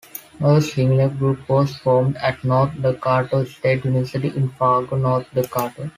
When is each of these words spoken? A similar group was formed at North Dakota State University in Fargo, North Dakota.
A 0.43 0.59
similar 0.59 1.09
group 1.09 1.47
was 1.47 1.75
formed 1.77 2.17
at 2.17 2.43
North 2.43 2.73
Dakota 2.81 3.45
State 3.45 3.85
University 3.85 4.29
in 4.29 4.49
Fargo, 4.49 4.95
North 4.97 5.29
Dakota. 5.31 5.89